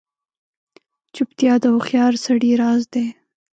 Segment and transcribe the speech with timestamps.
[1.15, 3.07] چوپتیا، د هوښیار سړي راز دی.